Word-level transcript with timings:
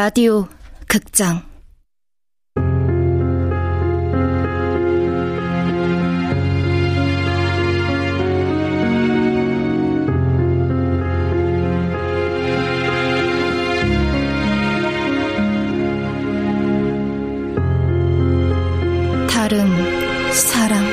라디오 0.00 0.46
극장. 0.86 1.42
다른 19.28 19.66
사람. 20.32 20.84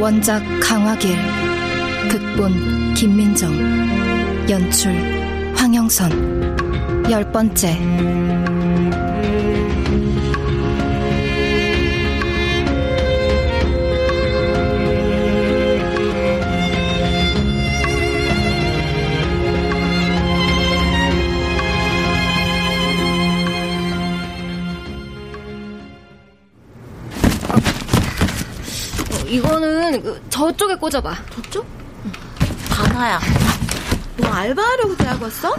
원작 0.00 0.40
강화길 0.60 1.59
극본 2.08 2.94
김민정 2.94 3.52
연출 4.48 4.92
황영선 5.54 7.10
열 7.10 7.30
번째 7.32 7.76
이거는 29.30 30.02
그 30.02 30.20
저쪽에 30.28 30.74
꽂아봐. 30.74 31.14
저쪽? 31.30 31.79
다나야. 33.00 33.18
너 34.18 34.28
알바하려고 34.28 34.94
대학 34.98 35.22
왔어? 35.22 35.56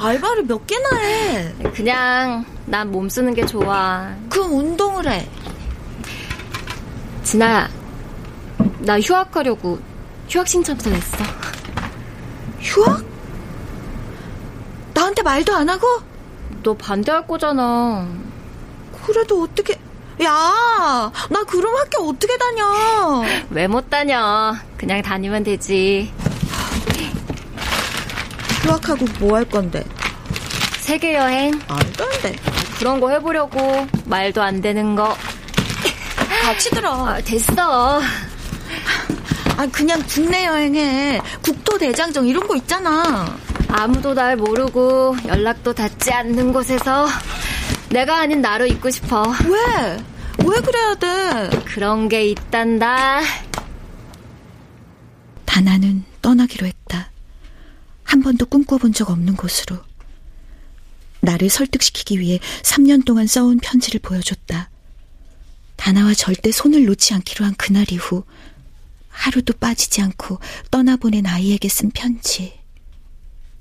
알바를 0.00 0.44
몇 0.44 0.66
개나 0.66 0.96
해? 0.96 1.54
그냥 1.74 2.46
난 2.64 2.88
몸 2.90 3.10
쓰는 3.10 3.34
게 3.34 3.44
좋아. 3.44 4.10
그럼 4.30 4.54
운동을 4.54 5.06
해. 5.10 5.28
진아야, 7.22 7.68
나 8.78 8.98
휴학하려고 8.98 9.78
휴학 10.30 10.48
신청서 10.48 10.88
냈어. 10.88 11.18
휴학? 12.60 13.04
나한테 14.94 15.20
말도 15.22 15.54
안 15.54 15.68
하고? 15.68 15.86
너 16.62 16.74
반대할 16.74 17.26
거잖아. 17.26 18.06
그래도 19.04 19.42
어떻게... 19.42 19.74
야, 20.22 21.10
나 21.30 21.44
그럼 21.44 21.74
학교 21.76 22.08
어떻게 22.08 22.38
다녀? 22.38 23.22
왜 23.50 23.66
못 23.68 23.90
다녀? 23.90 24.54
그냥 24.78 25.02
다니면 25.02 25.44
되지. 25.44 26.10
휴학하고 28.62 29.06
뭐 29.18 29.36
할 29.36 29.44
건데? 29.44 29.84
세계 30.80 31.14
여행 31.14 31.50
말도 31.68 32.04
안 32.04 32.10
돼. 32.22 32.36
그런 32.78 33.00
거 33.00 33.10
해보려고 33.10 33.86
말도 34.06 34.42
안 34.42 34.60
되는 34.60 34.94
거. 34.94 35.16
같이 36.42 36.70
들어. 36.70 37.06
아, 37.06 37.20
됐어. 37.20 38.00
아, 39.56 39.66
그냥 39.70 40.02
국내 40.08 40.46
여행해. 40.46 41.20
국토 41.42 41.78
대장정 41.78 42.26
이런 42.26 42.46
거 42.48 42.56
있잖아. 42.56 43.36
아무도 43.68 44.14
날 44.14 44.36
모르고 44.36 45.16
연락도 45.26 45.74
닿지 45.74 46.12
않는 46.12 46.52
곳에서 46.52 47.06
내가 47.90 48.20
아닌 48.20 48.40
나로 48.40 48.66
있고 48.66 48.90
싶어. 48.90 49.22
왜? 49.44 49.96
왜 50.44 50.60
그래야 50.60 50.94
돼? 50.94 51.50
그런 51.66 52.08
게 52.08 52.24
있단다. 52.30 53.20
다나는 55.44 56.04
떠나기로 56.22 56.66
했다. 56.66 56.79
한 58.10 58.22
번도 58.22 58.46
꿈꿔본 58.46 58.92
적 58.92 59.08
없는 59.08 59.36
곳으로. 59.36 59.78
나를 61.20 61.48
설득시키기 61.48 62.18
위해 62.18 62.40
3년 62.62 63.04
동안 63.04 63.28
써온 63.28 63.58
편지를 63.58 64.00
보여줬다. 64.00 64.68
다나와 65.76 66.12
절대 66.14 66.50
손을 66.50 66.86
놓지 66.86 67.14
않기로 67.14 67.44
한 67.44 67.54
그날 67.54 67.86
이후 67.92 68.24
하루도 69.10 69.52
빠지지 69.60 70.02
않고 70.02 70.40
떠나보낸 70.72 71.24
아이에게 71.24 71.68
쓴 71.68 71.92
편지. 71.92 72.58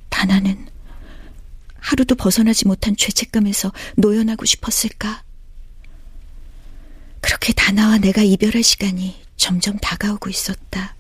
다나는 0.10 0.68
하루도 1.76 2.16
벗어나지 2.16 2.66
못한 2.66 2.96
죄책감에서 2.98 3.72
노연하고 3.98 4.46
싶었을까? 4.46 5.24
그렇게 7.22 7.54
다나와 7.54 8.00
내가 8.00 8.24
이별할 8.24 8.64
시간이 8.64 9.16
점점 9.38 9.78
다가오고 9.78 10.28
있었다. 10.32 10.96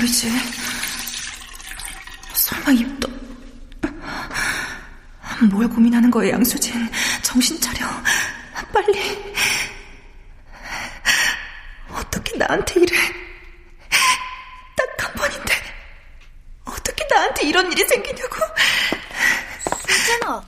왜 0.00 0.06
울렁거리지? 0.06 0.30
설마 2.32 2.72
입도... 2.72 3.08
뭘 5.50 5.68
고민하는 5.68 6.10
거야, 6.10 6.30
양수진. 6.30 6.90
정신 7.22 7.60
차려. 7.60 7.86
빨리. 8.72 9.34
어떻게 11.92 12.36
나한테 12.36 12.80
이래? 12.80 12.96
딱 14.76 15.06
한 15.06 15.12
번인데. 15.14 15.54
어떻게 16.64 17.06
나한테 17.10 17.42
이런 17.46 17.70
일이 17.72 17.84
생기냐고. 17.84 18.36
수진아. 19.86 20.42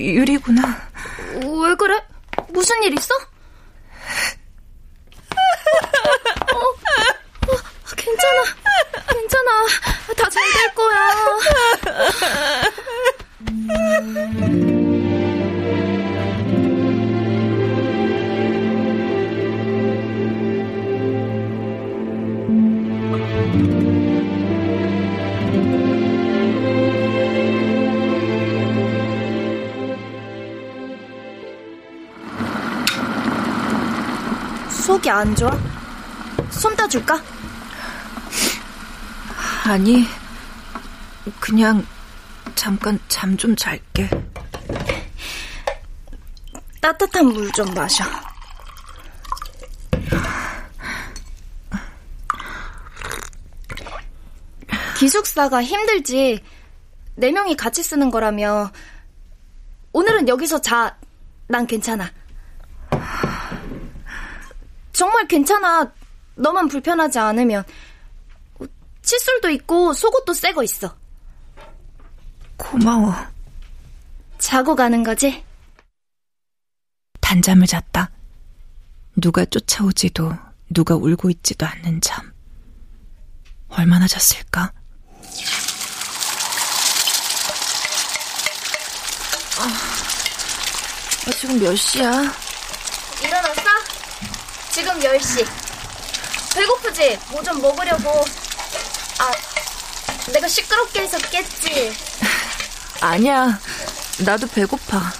유리구나. 0.00 0.62
왜 1.34 1.74
그래? 1.76 2.00
무슨 2.50 2.82
일 2.82 2.94
있어? 2.98 3.14
어, 3.14 3.27
속이 35.08 35.10
안 35.10 35.34
좋아? 35.34 35.50
손 36.50 36.76
따줄까? 36.76 37.20
아니, 39.64 40.04
그냥 41.40 41.84
잠깐 42.54 42.98
잠 43.08 43.36
좀 43.38 43.56
잘게. 43.56 44.08
따뜻한 46.80 47.26
물 47.26 47.50
좀 47.52 47.72
마셔. 47.74 48.04
기숙사가 54.98 55.62
힘들지. 55.62 56.42
네 57.16 57.32
명이 57.32 57.56
같이 57.56 57.82
쓰는 57.82 58.10
거라며. 58.10 58.70
오늘은 59.92 60.28
여기서 60.28 60.60
자. 60.60 60.96
난 61.50 61.66
괜찮아. 61.66 62.10
정말 64.98 65.28
괜찮아. 65.28 65.92
너만 66.34 66.66
불편하지 66.66 67.20
않으면. 67.20 67.62
칫솔도 69.02 69.48
있고 69.50 69.92
속옷도 69.92 70.34
새 70.34 70.52
거 70.52 70.64
있어. 70.64 70.92
고마워. 72.56 73.14
자고 74.38 74.74
가는 74.74 75.04
거지? 75.04 75.44
단잠을 77.20 77.68
잤다. 77.68 78.10
누가 79.14 79.44
쫓아오지도 79.44 80.32
누가 80.70 80.96
울고 80.96 81.30
있지도 81.30 81.64
않는 81.64 82.00
잠. 82.00 82.32
얼마나 83.68 84.08
잤을까? 84.08 84.72
아, 89.60 91.30
지금 91.38 91.60
몇 91.60 91.76
시야? 91.76 92.10
일어났어? 93.22 93.62
지금 94.78 94.96
10시. 95.00 95.44
배고프지? 96.54 97.18
뭐 97.30 97.42
좀 97.42 97.60
먹으려고. 97.60 98.24
아, 99.18 99.32
내가 100.32 100.46
시끄럽게 100.46 101.00
해서 101.00 101.18
깼지. 101.18 101.92
아니야. 103.02 103.58
나도 104.18 104.46
배고파. 104.46 105.12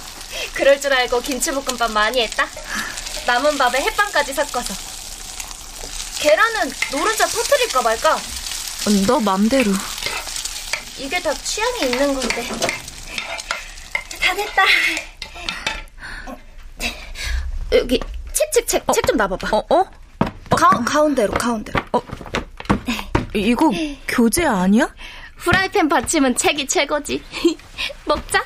그럴 0.53 0.79
줄 0.79 0.93
알고 0.93 1.21
김치볶음밥 1.21 1.91
많이 1.91 2.21
했다? 2.21 2.47
남은 3.25 3.57
밥에 3.57 3.81
햇반까지 3.81 4.33
섞어서. 4.33 4.73
계란은 6.19 6.71
노른자 6.93 7.27
터트릴까 7.27 7.81
말까? 7.81 8.17
너 9.07 9.19
맘대로. 9.19 9.73
이게 10.97 11.21
다 11.21 11.33
취향이 11.33 11.81
있는 11.81 12.15
건데. 12.15 12.47
다 14.21 14.33
됐다. 14.35 14.63
여기 17.73 17.99
책, 18.53 18.67
책, 18.67 18.67
책, 18.67 18.93
책좀 18.93 19.17
놔봐봐. 19.17 19.57
어, 19.57 19.65
어? 19.69 19.83
가, 20.49 20.69
가운데로, 20.83 21.33
가운데로. 21.33 21.79
이거 23.33 23.71
교재 24.07 24.45
아니야? 24.45 24.93
후라이팬 25.37 25.87
받침은 25.87 26.35
책이 26.35 26.67
최고지. 26.67 27.23
먹자. 28.05 28.43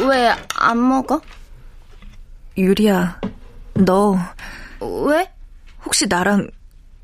왜안 0.00 0.88
먹어? 0.88 1.20
유리야, 2.56 3.20
너 3.74 4.16
왜? 4.80 5.30
혹시 5.84 6.06
나랑 6.06 6.48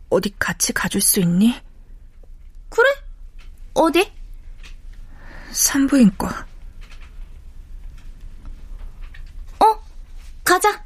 어디 0.09 0.35
같이 0.39 0.73
가줄 0.73 1.01
수 1.01 1.21
있니? 1.21 1.55
그래? 2.71 2.89
어디? 3.75 4.11
산부인과. 5.57 6.47
어? 9.61 9.83
가자. 10.45 10.85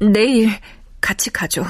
내일 0.00 0.50
같이 1.00 1.30
가죠. 1.30 1.64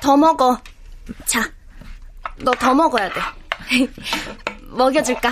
더 0.00 0.16
먹어. 0.16 0.58
자, 1.26 1.48
너 2.38 2.52
더 2.52 2.74
먹어야 2.74 3.08
돼. 3.12 3.20
먹여줄까? 4.68 5.30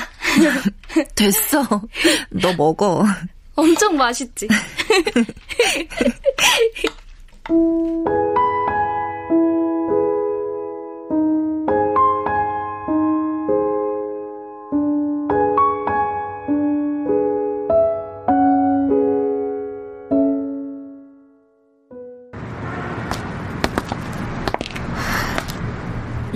됐어. 1.14 1.62
너 2.30 2.52
먹어. 2.54 3.04
엄청 3.56 3.96
맛있지? 3.96 4.46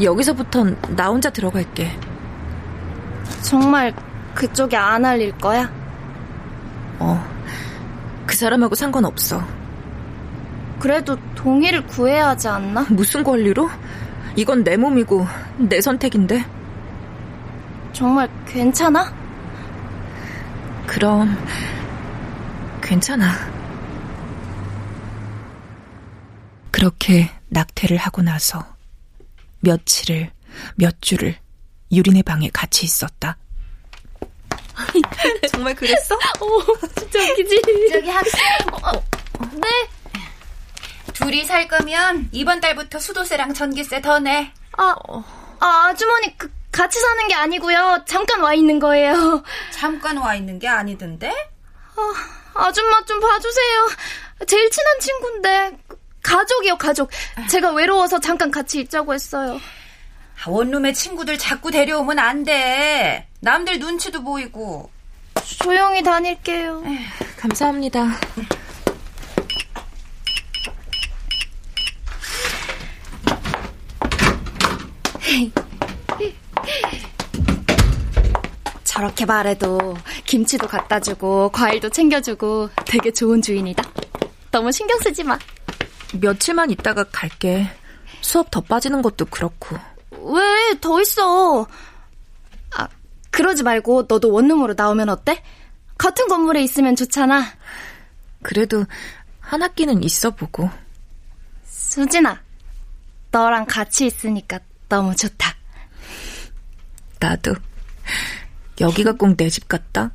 여기서부턴 0.02 0.76
나 0.96 1.08
혼자 1.08 1.30
들어갈게. 1.30 1.90
정말 3.42 3.94
그쪽에 4.34 4.76
안 4.76 5.04
알릴 5.04 5.36
거야? 5.38 5.70
어. 6.98 7.24
그 8.26 8.36
사람하고 8.36 8.74
상관없어. 8.74 9.53
그래도 10.84 11.16
동의를 11.34 11.86
구해야 11.86 12.28
하지 12.28 12.46
않나? 12.46 12.82
무슨 12.92 13.24
권리로? 13.24 13.70
이건 14.36 14.62
내 14.64 14.76
몸이고 14.76 15.26
내 15.56 15.80
선택인데. 15.80 16.44
정말 17.94 18.28
괜찮아? 18.44 19.10
그럼 20.86 21.38
괜찮아. 22.82 23.32
그렇게 26.70 27.30
낙태를 27.48 27.96
하고 27.96 28.20
나서 28.20 28.62
며칠을 29.60 30.32
몇 30.74 31.00
주를 31.00 31.34
유린의 31.92 32.24
방에 32.24 32.50
같이 32.52 32.84
있었다. 32.84 33.38
정말 35.50 35.74
그랬어? 35.74 36.14
어, 36.40 36.88
진짜 36.94 37.22
웃기지? 37.22 37.62
저기 37.90 38.10
학생. 38.10 38.40
네? 39.54 39.93
둘이 41.24 41.42
살 41.44 41.66
거면 41.68 42.28
이번 42.32 42.60
달부터 42.60 42.98
수도세랑 42.98 43.54
전기세 43.54 44.02
더 44.02 44.18
내. 44.18 44.52
아, 44.76 44.94
아 45.58 45.86
아주머니 45.88 46.36
그, 46.36 46.52
같이 46.70 47.00
사는 47.00 47.28
게 47.28 47.34
아니고요. 47.34 48.04
잠깐 48.06 48.40
와 48.40 48.52
있는 48.52 48.78
거예요. 48.78 49.42
잠깐 49.72 50.18
와 50.18 50.34
있는 50.34 50.58
게 50.58 50.68
아니던데? 50.68 51.30
아, 51.96 52.66
아줌마 52.66 53.02
좀 53.06 53.20
봐주세요. 53.20 53.88
제일 54.46 54.70
친한 54.70 55.00
친구인데 55.00 55.78
가족이요 56.22 56.76
가족. 56.76 57.10
제가 57.48 57.72
외로워서 57.72 58.20
잠깐 58.20 58.50
같이 58.50 58.80
있자고 58.80 59.14
했어요. 59.14 59.58
아, 60.44 60.50
원룸에 60.50 60.92
친구들 60.92 61.38
자꾸 61.38 61.70
데려오면 61.70 62.18
안 62.18 62.44
돼. 62.44 63.28
남들 63.40 63.78
눈치도 63.78 64.22
보이고. 64.22 64.90
조용히 65.62 66.02
다닐게요. 66.02 66.82
감사합니다. 67.38 68.08
저렇게 78.84 79.24
말해도 79.26 79.96
김치도 80.24 80.66
갖다 80.68 81.00
주고 81.00 81.48
과일도 81.50 81.88
챙겨주고 81.90 82.70
되게 82.86 83.10
좋은 83.10 83.42
주인이다. 83.42 83.82
너무 84.50 84.70
신경 84.70 84.98
쓰지 85.00 85.24
마. 85.24 85.38
며칠만 86.20 86.70
있다가 86.70 87.04
갈게. 87.10 87.66
수업 88.20 88.50
더 88.50 88.60
빠지는 88.60 89.02
것도 89.02 89.24
그렇고. 89.26 89.76
왜 90.12 90.54
더 90.80 91.00
있어? 91.00 91.66
아, 92.76 92.88
그러지 93.30 93.62
말고 93.62 94.06
너도 94.08 94.30
원룸으로 94.32 94.74
나오면 94.76 95.08
어때? 95.08 95.42
같은 95.98 96.26
건물에 96.28 96.62
있으면 96.62 96.96
좋잖아. 96.96 97.44
그래도 98.42 98.84
한 99.40 99.62
학기는 99.62 100.02
있어 100.04 100.30
보고. 100.30 100.70
수진아, 101.64 102.40
너랑 103.30 103.66
같이 103.66 104.06
있으니까 104.06 104.58
너무 104.88 105.14
좋다. 105.16 105.54
나도. 107.20 107.54
여기가 108.80 109.12
꼭 109.12 109.36
내 109.36 109.48
집 109.48 109.68
같다. 109.68 110.10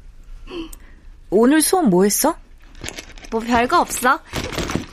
오늘 1.30 1.62
수업 1.62 1.88
뭐 1.90 2.04
했어? 2.04 2.36
뭐 3.32 3.40
별거 3.42 3.80
없어. 3.82 4.20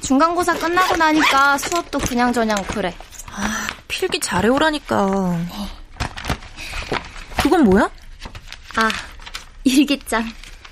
중간고사 0.03 0.55
끝나고 0.55 0.97
나니까 0.97 1.59
수업도 1.59 1.99
그냥저냥 1.99 2.57
그래. 2.69 2.95
필기 3.89 4.21
잘해오라니까. 4.21 5.07
어, 5.07 5.47
그건 7.43 7.65
뭐야? 7.65 7.91
아, 8.77 8.89
일기장. 9.65 10.25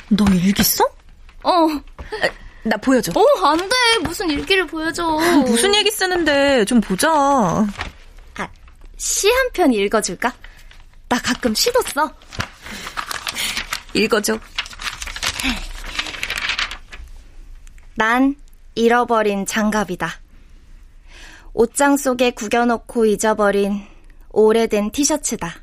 너 0.08 0.25
일기 0.32 0.62
써? 0.62 0.84
어, 1.42 1.66
나 2.62 2.76
보여줘. 2.78 3.12
어, 3.14 3.46
안 3.46 3.56
돼. 3.58 3.75
무슨 4.02 4.30
일기를 4.30 4.66
보여줘. 4.66 5.04
무슨 5.46 5.75
얘기 5.75 5.90
쓰는데 5.90 6.64
좀 6.66 6.80
보자. 6.80 7.08
아, 9.04 9.06
시한 9.06 9.50
편 9.52 9.70
읽어줄까? 9.70 10.32
나 11.11 11.18
가끔 11.20 11.54
시도 11.54 11.78
써. 11.82 12.11
읽어줘. 13.92 14.40
난 17.96 18.34
잃어버린 18.75 19.44
장갑이다. 19.44 20.08
옷장 21.52 21.99
속에 21.99 22.30
구겨놓고 22.30 23.04
잊어버린 23.04 23.87
오래된 24.30 24.90
티셔츠다. 24.90 25.54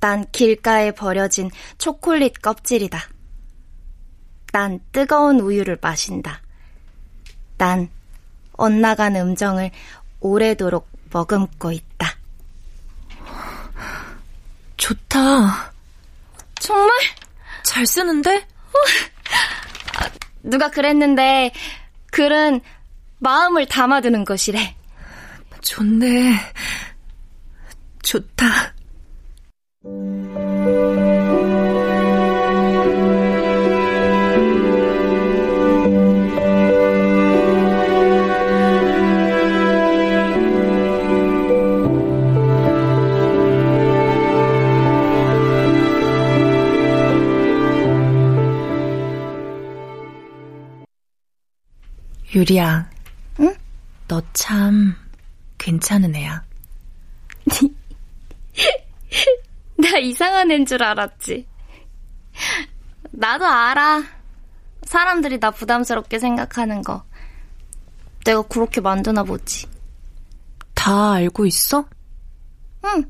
난 0.00 0.24
길가에 0.32 0.92
버려진 0.92 1.50
초콜릿 1.76 2.40
껍질이다. 2.40 3.00
난 4.52 4.80
뜨거운 4.92 5.40
우유를 5.40 5.78
마신다. 5.82 6.40
난 7.58 7.90
엇나간 8.54 9.14
음정을 9.14 9.70
오래도록 10.20 10.88
머금고 11.12 11.72
있다. 11.72 11.87
좋다. 14.78 15.72
정말? 16.58 16.90
잘 17.62 17.84
쓰는데? 17.84 18.46
누가 20.42 20.70
그랬는데 20.70 21.52
글은 22.10 22.60
마음을 23.18 23.66
담아두는 23.66 24.24
것이래. 24.24 24.74
좋네. 25.60 26.34
좋다. 28.02 28.74
유리야. 52.48 52.90
응? 53.40 53.54
너 54.08 54.22
참 54.32 54.94
괜찮은 55.58 56.14
애야. 56.16 56.42
나 59.76 59.98
이상한 59.98 60.50
애인 60.50 60.64
줄 60.66 60.82
알았지. 60.82 61.46
나도 63.10 63.46
알아. 63.46 64.02
사람들이 64.84 65.38
나 65.40 65.50
부담스럽게 65.50 66.18
생각하는 66.18 66.82
거. 66.82 67.04
내가 68.24 68.42
그렇게 68.42 68.80
만드나 68.80 69.22
보지. 69.24 69.66
다 70.74 71.12
알고 71.12 71.46
있어? 71.46 71.86
응. 72.84 73.04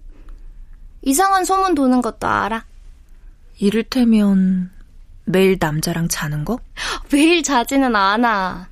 이상한 1.03 1.45
소문 1.45 1.75
도는 1.75 2.03
것도 2.03 2.27
알아. 2.27 2.65
이를테면 3.59 4.71
매일 5.25 5.57
남자랑 5.61 6.09
자는 6.09 6.45
거? 6.45 6.59
매일 7.13 7.43
자지는 7.43 7.95
않아. 7.95 8.69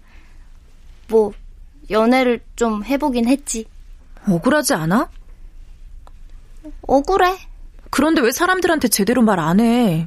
뭐, 1.08 1.32
연애를 1.90 2.40
좀 2.56 2.84
해보긴 2.84 3.28
했지. 3.28 3.66
억울하지 4.28 4.75
않아? 4.75 5.08
억울해. 6.82 7.38
그런데 7.90 8.20
왜 8.20 8.32
사람들한테 8.32 8.88
제대로 8.88 9.22
말 9.22 9.38
안 9.38 9.60
해? 9.60 10.06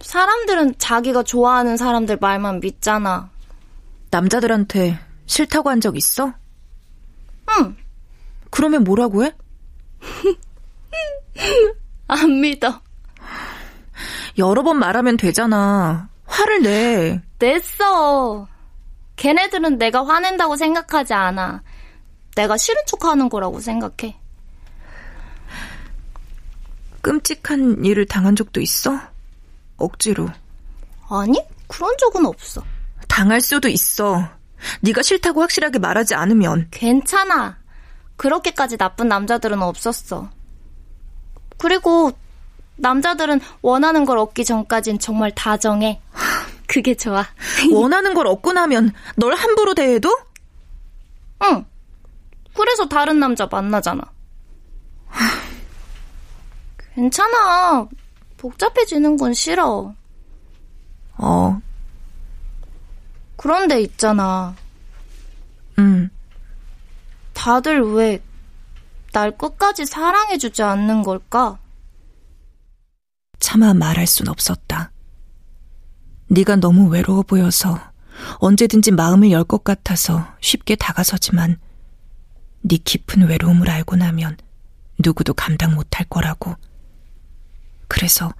사람들은 0.00 0.74
자기가 0.78 1.22
좋아하는 1.22 1.76
사람들 1.76 2.18
말만 2.20 2.60
믿잖아. 2.60 3.30
남자들한테 4.10 4.98
싫다고 5.26 5.70
한 5.70 5.80
적 5.80 5.96
있어? 5.96 6.32
응. 7.58 7.76
그러면 8.50 8.84
뭐라고 8.84 9.24
해? 9.24 9.32
안 12.08 12.40
믿어. 12.40 12.80
여러 14.38 14.62
번 14.62 14.78
말하면 14.78 15.16
되잖아. 15.16 16.08
화를 16.26 16.62
내. 16.62 17.22
냈어. 17.38 18.46
걔네들은 19.16 19.78
내가 19.78 20.04
화낸다고 20.04 20.56
생각하지 20.56 21.14
않아. 21.14 21.62
내가 22.34 22.56
싫은 22.56 22.82
척 22.86 23.04
하는 23.04 23.28
거라고 23.28 23.60
생각해. 23.60 24.16
끔찍한 27.00 27.84
일을 27.84 28.06
당한 28.06 28.34
적도 28.34 28.60
있어? 28.60 28.98
억지로. 29.76 30.28
아니, 31.08 31.38
그런 31.66 31.94
적은 31.98 32.26
없어. 32.26 32.62
당할 33.08 33.40
수도 33.40 33.68
있어. 33.68 34.28
네가 34.80 35.02
싫다고 35.02 35.42
확실하게 35.42 35.78
말하지 35.78 36.14
않으면. 36.14 36.68
괜찮아. 36.70 37.58
그렇게까지 38.16 38.78
나쁜 38.78 39.08
남자들은 39.08 39.62
없었어. 39.62 40.30
그리고 41.58 42.12
남자들은 42.76 43.40
원하는 43.62 44.04
걸 44.04 44.18
얻기 44.18 44.44
전까진 44.44 44.98
정말 44.98 45.30
다정해. 45.32 46.00
그게 46.66 46.94
좋아. 46.94 47.24
원하는 47.72 48.14
걸 48.14 48.26
얻고 48.26 48.52
나면 48.52 48.92
널 49.16 49.34
함부로 49.34 49.74
대해도? 49.74 50.16
응. 51.42 51.64
그래서 52.54 52.88
다른 52.88 53.18
남자 53.20 53.46
만나잖아. 53.46 54.02
괜찮아. 56.94 57.88
복잡해지는 58.36 59.16
건 59.16 59.34
싫어. 59.34 59.94
어, 61.16 61.60
그런데 63.36 63.80
있잖아. 63.80 64.54
응. 65.78 66.10
다들 67.32 67.82
왜 67.94 68.22
날 69.14 69.30
끝까지 69.30 69.86
사랑해주지 69.86 70.64
않는 70.64 71.04
걸까? 71.04 71.56
차마 73.38 73.72
말할 73.72 74.08
순 74.08 74.26
없었다. 74.28 74.90
네가 76.28 76.56
너무 76.56 76.88
외로워 76.88 77.22
보여서 77.22 77.78
언제든지 78.38 78.92
마음을 78.92 79.30
열 79.30 79.44
것 79.44 79.64
같아서 79.64 80.26
쉽게 80.40 80.76
다가서지만 80.76 81.58
네 82.62 82.76
깊은 82.78 83.26
외로움을 83.28 83.68
알고 83.70 83.96
나면 83.96 84.36
누구도 84.98 85.34
감당 85.34 85.74
못할 85.74 86.06
거라고. 86.08 86.54
그래서 87.88 88.32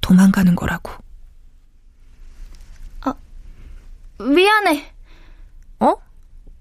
도망가는 0.00 0.56
거라고. 0.56 0.92
미안해. 4.18 4.92
어? 5.78 5.94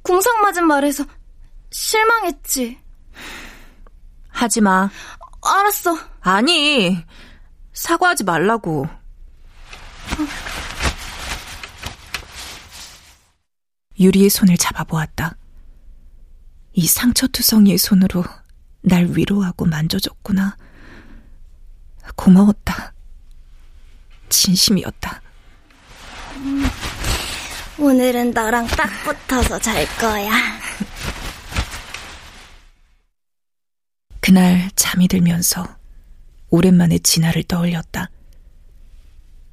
궁상 0.02 0.42
맞은 0.42 0.66
말에서 0.66 1.04
실망했지. 1.72 2.80
하지 4.30 4.62
마. 4.62 4.90
알았어. 5.44 5.98
아니, 6.22 7.04
사과하지 7.74 8.24
말라고. 8.24 8.88
유리의 14.00 14.30
손을 14.30 14.58
잡아보았다. 14.58 15.36
이 16.74 16.88
상처투성이의 16.88 17.78
손으로 17.78 18.24
날 18.82 19.08
위로하고 19.10 19.66
만져줬구나. 19.66 20.56
고마웠다. 22.16 22.94
진심이었다. 24.30 25.22
오늘은 27.78 28.32
너랑 28.32 28.68
딱 28.68 28.90
붙어서 29.04 29.60
잘 29.60 29.86
거야. 29.98 30.32
그날 34.22 34.70
잠이 34.76 35.08
들면서 35.08 35.68
오랜만에 36.50 37.00
진아를 37.00 37.44
떠올렸다. 37.44 38.10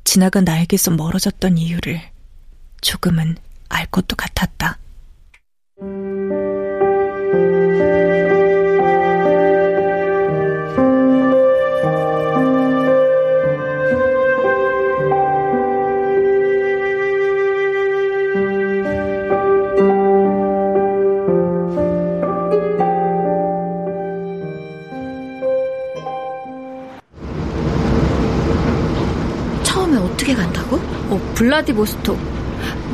진아가 0.05 0.41
나에게서 0.41 0.93
멀어졌던 0.93 1.59
이유를 1.59 2.00
조금은 2.81 3.37
알 3.68 3.87
것도 3.87 4.16
같았다. 4.16 4.78
어떻게 30.26 30.35
간다고? 30.35 30.76
어, 31.08 31.32
블라디보스톡. 31.35 32.36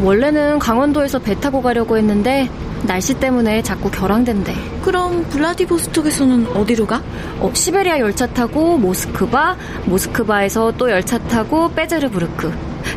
원래는 0.02 0.58
강원도에서 0.58 1.18
배 1.18 1.38
타고 1.38 1.62
가려고 1.62 1.96
했는데 1.96 2.48
날씨 2.82 3.14
때문에 3.14 3.62
자꾸 3.62 3.90
결항된대. 3.90 4.54
그럼 4.82 5.24
블라디보스톡에서는 5.30 6.48
어디로 6.56 6.86
가? 6.86 7.02
어, 7.38 7.50
시베리아 7.52 8.00
열차 8.00 8.26
타고 8.26 8.76
모스크바, 8.76 9.56
모스크바에서 9.84 10.72
또 10.76 10.90
열차 10.90 11.18
타고 11.18 11.72
빼제르부르크. 11.72 12.52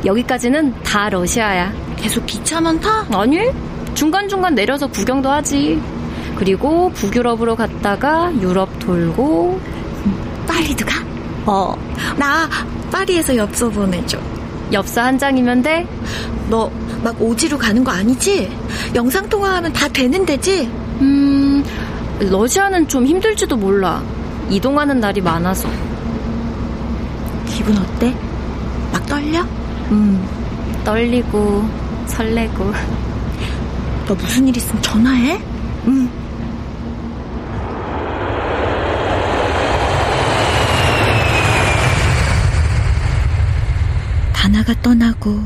여기까지는 0.06 0.74
다 0.84 1.10
러시아야. 1.10 1.72
계속 1.98 2.26
기차만 2.26 2.80
타? 2.80 3.06
아니, 3.12 3.40
중간중간 3.94 4.56
내려서 4.56 4.88
구경도 4.88 5.30
하지. 5.30 5.82
그리고 6.36 6.90
북유럽으로 6.90 7.56
갔다가 7.56 8.32
유럽 8.42 8.80
돌고, 8.80 9.60
파리도 10.48 10.86
가? 10.86 10.94
어, 11.46 11.76
나 12.18 12.50
파리에서 12.92 13.36
엽서 13.36 13.70
보내줘. 13.70 14.18
엽서 14.74 15.02
한 15.02 15.18
장이면 15.18 15.62
돼? 15.62 15.88
너 16.50 16.70
막 17.06 17.22
오지로 17.22 17.60
가는 17.60 17.84
거 17.84 17.92
아니지? 17.92 18.52
영상 18.96 19.30
통화하면 19.30 19.72
다 19.72 19.88
되는 19.88 20.26
데지? 20.26 20.66
음, 21.02 21.64
러시아는 22.20 22.88
좀 22.88 23.06
힘들지도 23.06 23.56
몰라. 23.56 24.02
이동하는 24.50 25.00
날이 25.00 25.22
많아서. 25.22 25.70
기분 27.48 27.78
어때? 27.78 28.12
막 28.92 29.06
떨려? 29.06 29.42
음, 29.92 30.28
떨리고, 30.84 31.64
설레고. 32.08 32.74
너 34.08 34.16
무슨 34.16 34.48
일 34.48 34.58
있으면 34.58 34.82
전화해? 34.82 35.40
음. 35.86 36.10
다나가 44.66 44.82
떠나고 44.82 45.46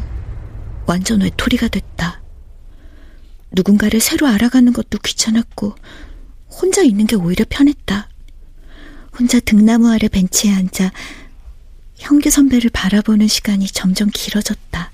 완전 0.86 1.22
외톨이가 1.22 1.68
됐다. 1.68 2.22
누군가를 3.52 4.00
새로 4.00 4.28
알아가는 4.28 4.72
것도 4.72 4.98
귀찮았고 5.00 5.76
혼자 6.50 6.82
있는 6.84 7.06
게 7.06 7.18
오히려 7.18 7.46
편했다. 7.50 8.08
혼자 9.20 9.42
등나무 9.42 9.92
아래 9.92 10.08
벤치에 10.08 10.54
앉아 10.54 10.94
형규 11.98 12.30
선배를 12.30 12.70
바라보는 12.70 13.28
시간이 13.28 13.68
점점 13.68 14.10
길어졌다. 14.10 14.92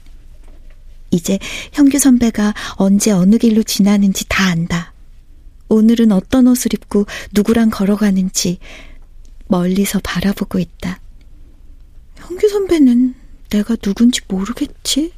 이제 1.12 1.38
형규 1.74 2.00
선배가 2.00 2.56
언제 2.78 3.12
어느 3.12 3.38
길로 3.38 3.62
지나는지 3.62 4.26
다 4.28 4.48
안다. 4.48 4.94
오늘은 5.70 6.12
어떤 6.12 6.48
옷을 6.48 6.74
입고 6.74 7.06
누구랑 7.32 7.70
걸어가는지 7.70 8.58
멀리서 9.48 10.00
바라보고 10.04 10.58
있다. 10.58 11.00
형규 12.16 12.50
선배는 12.50 13.25
내가 13.50 13.76
누군지 13.76 14.22
모르겠지? 14.28 15.12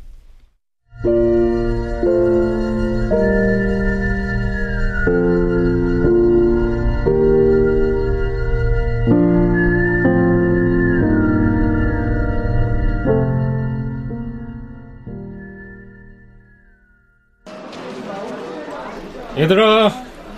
얘들아 19.38 19.91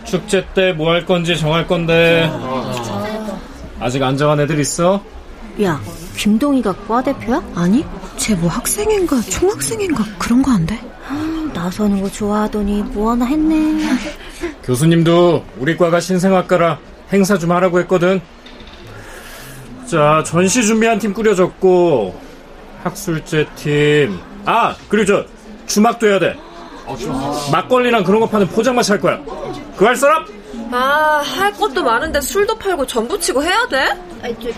축제 0.06 0.46
때 0.54 0.74
뭐 0.74 0.90
할 0.92 1.06
건지 1.06 1.38
정할 1.38 1.68
건데 1.68 2.30
아. 2.32 3.40
아직 3.80 4.04
안 4.04 4.18
정한 4.18 4.40
애들 4.42 4.60
있어? 4.60 5.02
야, 5.62 5.80
김동희가 6.16 6.74
과 6.88 7.04
대표야? 7.04 7.42
아니, 7.56 7.86
쟤 8.18 8.36
뭐 8.36 8.50
학생인가 8.50 9.20
총학생인가 9.22 10.04
그런 10.18 10.42
거 10.42 10.52
안 10.52 10.66
돼? 10.66 10.80
나서는 11.54 12.02
거 12.02 12.10
좋아하더니 12.10 12.84
뭐 12.84 13.12
하나 13.12 13.26
했네. 13.26 13.84
교수님도 14.64 15.44
우리 15.58 15.76
과가 15.76 16.00
신생학과라 16.00 16.78
행사 17.12 17.38
좀 17.38 17.52
하라고 17.52 17.80
했거든. 17.82 18.22
자, 19.86 20.24
전시 20.26 20.64
준비한 20.64 21.00
팀 21.00 21.14
꾸려졌고, 21.14 22.16
학술제 22.84 23.48
팀. 23.56 24.20
아, 24.46 24.76
그리고 24.88 25.06
저, 25.08 25.26
주막도 25.66 26.08
해야 26.08 26.20
돼. 26.20 26.36
막걸리랑 27.52 28.04
그런 28.04 28.20
거 28.20 28.28
파는 28.28 28.48
포장마차 28.48 28.94
할 28.94 29.02
거야. 29.02 29.20
그거 29.74 29.88
할 29.88 29.96
사람? 29.96 30.26
아, 30.72 31.22
할 31.26 31.52
것도 31.54 31.84
많은데 31.84 32.22
술도 32.22 32.58
팔고 32.58 32.86
전부 32.86 33.20
치고 33.20 33.44
해야 33.44 33.66
돼? 33.68 33.90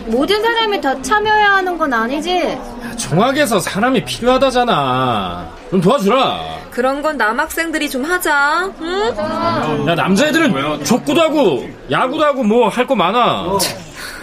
모든 0.07 0.41
사람이 0.41 0.81
다 0.81 1.01
참여해야 1.01 1.51
하는 1.53 1.77
건 1.77 1.93
아니지? 1.93 2.57
정학에서 2.97 3.59
사람이 3.59 4.03
필요하다잖아. 4.03 5.49
좀 5.69 5.79
도와주라. 5.81 6.39
그런 6.71 7.01
건 7.01 7.17
남학생들이 7.17 7.89
좀 7.89 8.03
하자. 8.03 8.71
응? 8.81 9.87
야, 9.87 9.95
남자애들은 9.95 10.83
족구도 10.83 11.21
하고, 11.21 11.69
야구도 11.89 12.23
하고 12.23 12.43
뭐 12.43 12.67
할 12.69 12.85
거 12.87 12.95
많아. 12.95 13.45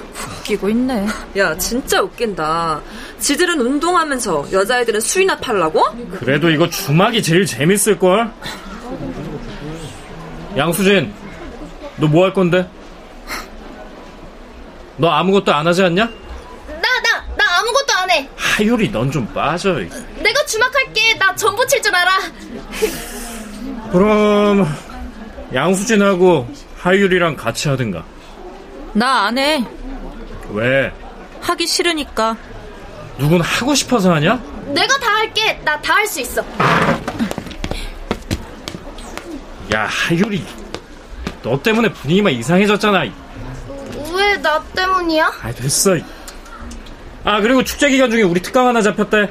웃기고 0.49 0.71
있네. 0.71 1.07
야, 1.37 1.57
진짜 1.59 2.01
웃긴다. 2.01 2.81
지들은 3.19 3.61
운동하면서 3.61 4.49
여자애들은 4.53 5.01
술이나 5.01 5.37
팔라고? 5.37 5.85
그래도 6.19 6.49
이거 6.51 6.69
주막이 6.69 7.23
제일 7.23 7.45
재밌을걸? 7.45 8.31
양수진, 10.57 11.13
너 11.99 12.07
뭐 12.09 12.25
할 12.25 12.33
건데? 12.33 12.69
너 14.97 15.09
아무것도 15.11 15.53
안 15.53 15.67
하지 15.67 15.83
않냐? 15.85 16.05
나, 16.05 16.81
나, 17.03 17.25
나 17.37 17.59
아무것도 17.61 17.93
안 17.95 18.11
해. 18.11 18.29
하율이 18.37 18.91
넌 18.91 19.11
좀 19.11 19.27
빠져. 19.33 19.75
내가 19.75 20.45
주막할게. 20.47 21.15
나 21.19 21.35
전부 21.37 21.65
칠 21.67 21.81
줄 21.83 21.95
알아. 21.95 22.11
그럼 23.93 24.67
양수진하고 25.55 26.49
하율이랑 26.79 27.37
같이 27.37 27.69
하든가. 27.69 28.03
나 28.95 29.27
안 29.27 29.39
해. 29.39 29.65
왜? 30.51 30.93
하기 31.43 31.67
싫으니까. 31.67 32.37
누군 33.19 33.41
하고 33.41 33.75
싶어서 33.75 34.13
하냐? 34.15 34.41
내가 34.67 34.99
다 34.99 35.11
할게. 35.17 35.61
나 35.65 35.81
다 35.81 35.95
할 35.95 36.07
수 36.07 36.21
있어. 36.21 36.43
야, 39.75 39.87
하율이. 39.87 40.45
너 41.43 41.61
때문에 41.63 41.93
분위기만 41.93 42.33
이상해졌잖아. 42.33 43.05
왜 44.15 44.39
나 44.43 44.63
때문이야? 44.75 45.33
아, 45.43 45.53
됐어. 45.53 45.97
아, 47.25 47.41
그리고 47.41 47.63
축제 47.65 47.91
기간 47.91 48.11
중에 48.11 48.23
우리 48.23 48.41
특강 48.41 48.67
하나 48.67 48.81
잡혔대. 48.81 49.31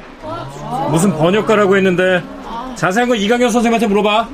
무슨 0.90 1.16
번역가라고 1.16 1.76
했는데 1.76 2.22
자세한 2.76 3.08
건 3.08 3.18
이강현 3.18 3.50
선생님한테 3.50 3.86
물어봐. 3.86 4.28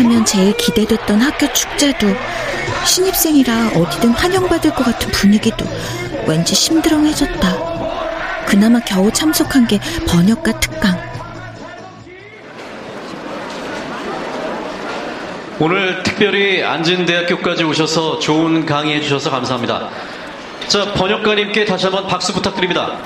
하면 0.00 0.24
제일 0.24 0.56
기대됐던 0.56 1.20
학교 1.20 1.52
축제도 1.52 2.06
신입생이라 2.86 3.72
어디든 3.76 4.10
환영받을 4.10 4.74
것 4.74 4.84
같은 4.84 5.10
분위기도 5.10 5.66
왠지 6.26 6.54
심드렁해졌다. 6.54 7.70
그나마 8.46 8.80
겨우 8.80 9.12
참석한 9.12 9.66
게 9.66 9.78
번역가 10.08 10.58
특강. 10.58 10.98
오늘 15.58 16.02
특별히 16.02 16.62
안진대학교까지 16.64 17.64
오셔서 17.64 18.18
좋은 18.18 18.64
강의해 18.64 19.00
주셔서 19.02 19.30
감사합니다. 19.30 19.90
자, 20.68 20.92
번역가님께 20.94 21.66
다시 21.66 21.84
한번 21.86 22.06
박수 22.06 22.32
부탁드립니다. 22.32 22.96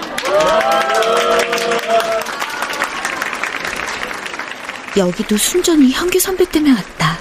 여기도 4.97 5.37
순전히 5.37 5.91
현규 5.91 6.19
선배 6.21 6.45
때문에 6.45 6.73
왔다. 6.73 7.19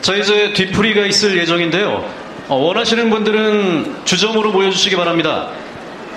자, 0.00 0.14
이제 0.14 0.52
뒤풀이가 0.52 1.06
있을 1.06 1.36
예정인데요. 1.38 2.08
어, 2.48 2.54
원하시는 2.54 3.10
분들은 3.10 4.04
주점으로 4.04 4.52
모여주시기 4.52 4.96
바랍니다. 4.96 5.50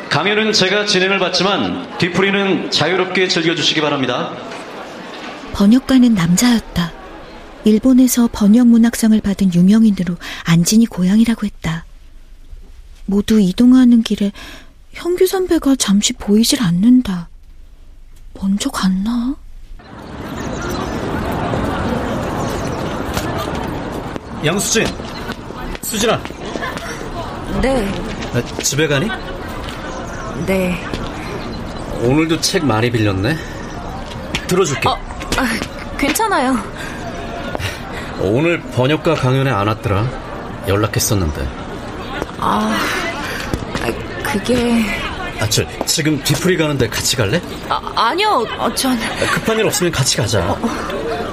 강연은 0.10 0.54
제가 0.54 0.86
진행을 0.86 1.20
받지만 1.20 1.98
뒤풀이는 1.98 2.70
자유롭게 2.70 3.28
즐겨주시기 3.28 3.82
바랍니다. 3.82 4.34
번역가는 5.54 6.14
남자였다. 6.14 6.94
일본에서 7.64 8.30
번역 8.32 8.68
문학상을 8.68 9.20
받은 9.22 9.54
유명인으로 9.54 10.16
안진이 10.46 10.88
고향이라고 10.88 11.46
했다. 11.46 11.86
모두 13.06 13.40
이동하는 13.40 14.04
길에 14.04 14.32
현규 14.94 15.28
선배가 15.28 15.76
잠시 15.76 16.14
보이질 16.14 16.62
않는다. 16.62 17.30
먼저 18.34 18.70
갔나? 18.70 19.36
양수진, 24.46 24.86
수진아, 25.84 26.20
네, 27.62 27.88
아, 28.34 28.42
집에 28.64 28.88
가니? 28.88 29.08
네. 30.48 30.84
오늘도 32.02 32.42
책 32.42 32.66
많이 32.66 32.90
빌렸네. 32.90 33.38
들어줄게. 34.48 34.90
아, 34.90 34.98
괜찮아요. 35.98 36.58
오늘 38.20 38.60
번역가 38.60 39.14
강연에 39.16 39.52
안 39.52 39.68
왔더라. 39.68 40.08
연락했었는데. 40.68 41.48
아, 42.40 42.76
그게 44.24 44.84
아, 45.40 45.48
저 45.50 45.64
지금 45.86 46.22
뒤풀이 46.24 46.58
가는데 46.58 46.88
같이 46.90 47.16
갈래? 47.16 47.40
아, 47.70 47.80
아니요. 47.96 48.46
어, 48.58 48.74
전 48.74 48.94
아, 48.94 49.32
급한 49.34 49.60
일 49.60 49.68
없으면 49.68 49.92
같이 49.92 50.18
가자. 50.18 50.58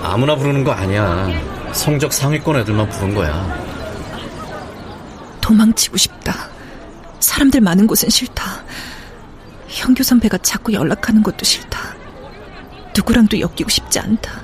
아무나 0.02 0.34
부르는 0.36 0.62
거 0.64 0.72
아니야. 0.72 1.57
성적 1.72 2.12
상위권 2.12 2.56
애들만 2.56 2.88
부른 2.88 3.14
거야. 3.14 3.68
도망치고 5.40 5.96
싶다. 5.96 6.48
사람들 7.20 7.60
많은 7.60 7.86
곳은 7.86 8.10
싫다. 8.10 8.64
현교 9.68 10.02
선배가 10.02 10.38
자꾸 10.38 10.72
연락하는 10.72 11.22
것도 11.22 11.44
싫다. 11.44 11.96
누구랑도 12.96 13.38
엮이고 13.40 13.68
싶지 13.68 13.98
않다. 14.00 14.42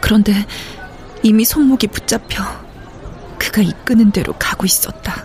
그런데 0.00 0.46
이미 1.22 1.44
손목이 1.44 1.86
붙잡혀 1.88 2.42
그가 3.38 3.62
이끄는 3.62 4.10
대로 4.10 4.32
가고 4.38 4.64
있었다. 4.66 5.24